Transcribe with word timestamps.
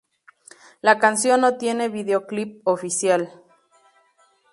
La 0.81 0.97
canción 0.97 1.41
no 1.41 1.57
tiene 1.59 1.87
videoclip 1.87 2.67
oficial. 2.67 3.31